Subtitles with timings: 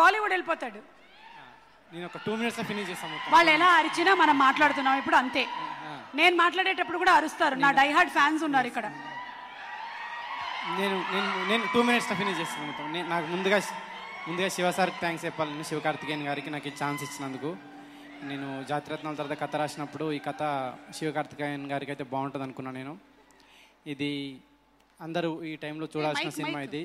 [0.00, 0.80] బాలీవుడ్ వెళ్ళిపోతాడు.
[1.92, 3.12] నేను ఒక టూ మినిట్స్ ఫినిష్ చేస్తాను.
[3.14, 4.96] మొత్తం వాళ్ళు ఎలా అరిచినా మనం మాట్లాడుతున్నాం.
[5.02, 5.44] ఇప్పుడు అంతే.
[6.20, 7.54] నేను మాట్లాడేటప్పుడు కూడా అరుస్తారు.
[7.64, 8.86] నా డైహార్డ్ ఫ్యాన్స్ ఉన్నారు ఇక్కడ.
[10.78, 12.92] నేను నేను నేను టూ మినిట్స్లో ఫినిష్ చేస్తాను మొత్తం.
[12.92, 13.58] నేను నాకు ముందుగా
[14.28, 17.50] ముందుగా శివ సార్కి థ్యాంక్స్ చెప్పాలని శివకార్తికేయన్ గారికి నాకు ఈ ఛాన్స్ ఇచ్చినందుకు.
[18.30, 20.42] నేను జాతిరత్నాల తర్వాత కథ రాసినప్పుడు ఈ కథ
[20.98, 22.94] శివకార్తికేయన్ గారికి అయితే బాగుంటుంది అనుకున్నాను నేను.
[23.86, 24.40] ఇది
[25.00, 26.60] అందరూ ఈ టైంలో చూడాల్సిన సినిమా.
[26.68, 26.82] ఇది.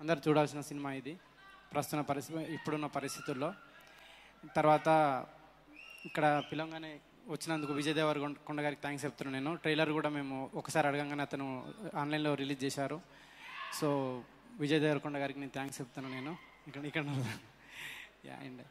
[0.00, 1.14] అందరూ చూడాల్సిన సినిమా ఇది.
[1.72, 3.48] ప్రస్తుత పరిస్థితి ఇప్పుడున్న పరిస్థితుల్లో.
[4.56, 4.88] తర్వాత
[6.08, 6.90] ఇక్కడ పిలంగానే
[7.32, 9.50] వచ్చినందుకు విజయ్ దేవరకొండ కొండ గారికి థ్యాంక్స్ చెప్తున్నాను నేను.
[9.62, 11.46] ట్రైలర్ కూడా మేము ఒకసారి అడగంగానే అతను
[12.02, 12.98] ఆన్లైన్లో రిలీజ్ చేశారు.
[13.78, 13.88] సో
[14.62, 16.32] విజయ్ దేవరకొండ గారికి నేను థ్యాంక్స్ చెప్తున్నాను నేను.
[16.68, 17.04] ఇక్కడ ఇక్కడ
[18.46, 18.62] అండ్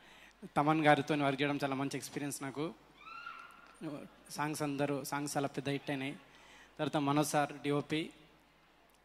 [0.57, 2.66] తమన్ గారితో వర్క్ చేయడం చాలా మంచి ఎక్స్పీరియన్స్ నాకు.
[4.38, 6.13] సాంగ్స్ అందరూ సాంగ్స్ చాలా పెద్ద హిట్ అయినాయి.
[6.77, 8.02] తర్వాత మనోజ్ సార్ డిఓపి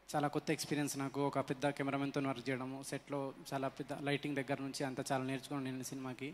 [0.08, 1.20] చాలా కొత్త ఎక్స్పీరియన్స్ నాకు.
[1.30, 5.88] ఒక పెద్ద కెమెరామెన్తో వర్క్ చేయడము సెట్లో చాలా పెద్ద లైటింగ్ దగ్గర నుంచి అంతా చాలా నేర్చుకున్నాను నేను
[5.92, 6.28] సినిమాకి.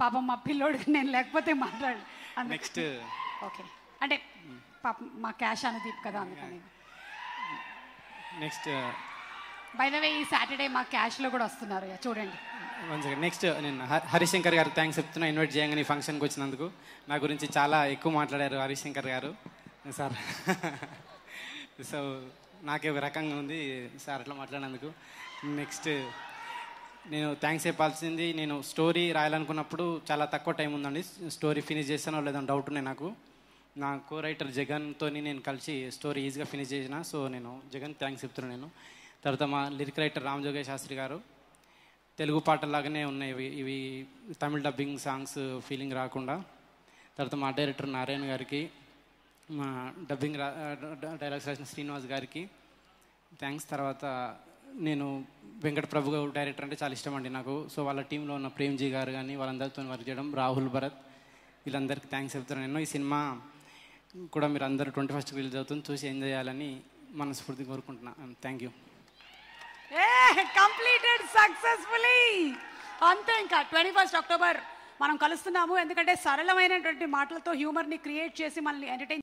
[0.00, 2.00] పాపం మా పిల్లోడికి నేను లేకపోతే మాట్లాడు.
[2.54, 2.80] Next
[3.46, 3.62] okay.
[4.02, 4.16] అంటే
[4.84, 6.58] పాపం మా క్యాష్ అనుదీప్ కదా అందుకని.
[8.42, 8.68] నెక్స్ట్
[9.78, 12.38] బై ద వే ఈ సాటర్డే మా క్యాష్లో కూడా వస్తున్నారు ఇక చూడండి.
[13.24, 15.26] నెక్స్ట్ uh, నేను హరిశంకర్ గారు థ్యాంక్స్ చెప్తున్నా.
[15.32, 16.66] ఇన్వైట్ చేయగానే ఫంక్షన్కి వచ్చినందుకు.
[17.08, 19.30] నా గురించి చాలా ఎక్కువ మాట్లాడారు హరిశంకర్ గారు.
[19.98, 20.14] సార్
[21.90, 21.98] సో
[22.68, 23.58] నాకే ఒక రకంగా ఉంది
[24.04, 24.88] సార్ అట్లా మాట్లాడినందుకు.
[25.60, 25.88] నెక్స్ట్
[27.12, 31.02] నేను థ్యాంక్స్ చెప్పాల్సింది నేను స్టోరీ రాయాలనుకున్నప్పుడు చాలా తక్కువ టైం ఉందండి.
[31.36, 33.10] స్టోరీ ఫినిష్ చేస్తానో లేదో డౌట్ ఉన్నాయి నాకు.
[33.82, 38.54] నా కో రైటర్ జగన్తో నేను కలిసి స్టోరీ ఈజీగా ఫినిష్ చేసిన సో నేను జగన్ థ్యాంక్స్ చెప్తున్నాను
[38.56, 38.70] నేను.
[39.24, 41.18] తర్వాత మా లిరిక్ రైటర్ రామ్ జోగే శాస్త్రి గారు.
[42.18, 43.46] తెలుగు పాటలాగానే ఉన్నాయి ఇవి.
[43.62, 43.76] ఇవి
[44.42, 46.34] తమిళ డబ్బింగ్ సాంగ్స్ ఫీలింగ్ రాకుండా.
[47.16, 48.60] తర్వాత మా డైరెక్టర్ నారాయణ గారికి
[49.58, 49.68] మా
[50.10, 50.48] డబ్బింగ్ రా
[51.22, 52.42] డైలాగ్స్ రాసిన శ్రీనివాస్ గారికి.
[53.42, 53.66] థ్యాంక్స్.
[53.74, 54.04] తర్వాత
[54.86, 55.06] నేను
[55.64, 57.54] వెంకట ప్రభు గారు డైరెక్టర్ అంటే చాలా ఇష్టం అండి నాకు.
[57.74, 60.98] సో వాళ్ళ టీంలో ఉన్న ప్రేమ్జీ గారు కానీ వాళ్ళందరితో వర్క్ చేయడం రాహుల్ భరత్
[61.64, 62.66] వీళ్ళందరికీ థ్యాంక్స్ చెప్తున్నాను.
[62.66, 63.20] నేను ఈ సినిమా
[64.34, 66.70] కూడా మీరు అందరూ ట్వంటీ ఫస్ట్ రిలీజ్ అవుతుంది చూసి ఎంజాయ్ చేయాలని
[67.22, 68.70] మనస్ఫూర్తి కోరుకుంటున్నాను thank you.
[69.90, 70.08] A
[70.60, 72.18] completed successfully
[73.10, 74.58] అంతే ఇంకా ట్వంటీ ఫస్ట్ అక్టోబర్
[75.02, 75.74] మనం కలుస్తున్నాము.
[75.78, 79.16] ఎందుకంటే సరళమైనటువంటి మాటలతో హ్యూమర్ని క్రియేట్ చేసి మనల్ని ఎంటర్టైన్